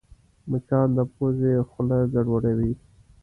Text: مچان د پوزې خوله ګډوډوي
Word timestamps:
مچان 0.49 0.87
د 0.97 0.99
پوزې 1.13 1.53
خوله 1.69 1.97
ګډوډوي 2.13 2.73